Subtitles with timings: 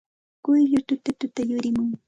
[0.43, 1.89] Quyllur tutatuta yurimun.